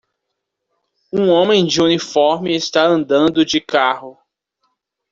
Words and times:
Um 1.13 1.29
homem 1.29 1.63
de 1.63 1.79
uniforme 1.79 2.55
está 2.55 2.83
andando 2.87 3.45
de 3.45 3.61
carro. 3.61 4.17